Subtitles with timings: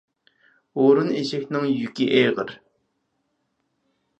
[0.79, 2.57] ھۇرۇن ئېشەكنىڭ يۈكى ئېغىر.